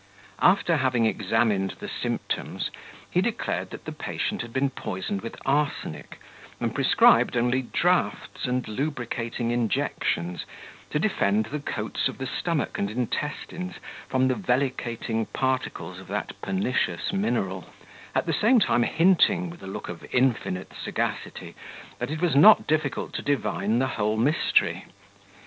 [0.41, 2.71] After having examined the symptoms,
[3.11, 6.19] he declared that the patient had been poisoned with arsenic,
[6.59, 10.43] and prescribed only draughts and lubricating injections,
[10.89, 13.75] to defend the coats of the stomach and intestines
[14.09, 17.71] from the vellicating particles of that pernicious mineral;
[18.15, 21.53] at the same time hinting, with a look of infinite sagacity,
[21.99, 24.85] that it was not difficult to divine the whole mystery.